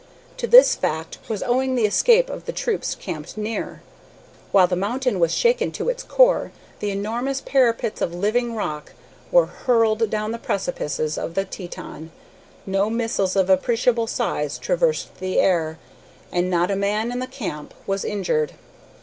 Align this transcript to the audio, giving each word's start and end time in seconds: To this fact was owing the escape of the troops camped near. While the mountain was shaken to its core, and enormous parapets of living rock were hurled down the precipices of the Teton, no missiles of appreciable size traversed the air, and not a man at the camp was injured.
To 0.37 0.47
this 0.47 0.73
fact 0.73 1.19
was 1.29 1.43
owing 1.43 1.75
the 1.75 1.85
escape 1.85 2.27
of 2.31 2.45
the 2.45 2.51
troops 2.51 2.95
camped 2.99 3.37
near. 3.37 3.83
While 4.51 4.65
the 4.65 4.75
mountain 4.75 5.19
was 5.19 5.31
shaken 5.31 5.71
to 5.73 5.89
its 5.89 6.01
core, 6.01 6.51
and 6.81 6.89
enormous 6.89 7.39
parapets 7.39 8.01
of 8.01 8.11
living 8.11 8.55
rock 8.55 8.93
were 9.31 9.45
hurled 9.45 10.09
down 10.09 10.31
the 10.31 10.39
precipices 10.39 11.19
of 11.19 11.35
the 11.35 11.45
Teton, 11.45 12.09
no 12.65 12.89
missiles 12.89 13.35
of 13.35 13.47
appreciable 13.47 14.07
size 14.07 14.57
traversed 14.57 15.19
the 15.19 15.37
air, 15.39 15.77
and 16.31 16.49
not 16.49 16.71
a 16.71 16.75
man 16.75 17.11
at 17.11 17.19
the 17.19 17.27
camp 17.27 17.75
was 17.85 18.03
injured. 18.03 18.53